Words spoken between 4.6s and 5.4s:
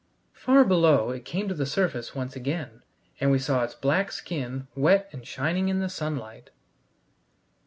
wet and